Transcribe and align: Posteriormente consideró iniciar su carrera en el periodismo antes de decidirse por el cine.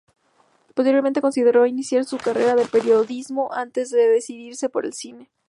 Posteriormente 0.73 1.21
consideró 1.21 1.67
iniciar 1.67 2.05
su 2.05 2.17
carrera 2.17 2.53
en 2.53 2.57
el 2.61 2.69
periodismo 2.69 3.53
antes 3.53 3.91
de 3.91 4.07
decidirse 4.09 4.67
por 4.67 4.83
el 4.87 4.93
cine. 4.93 5.29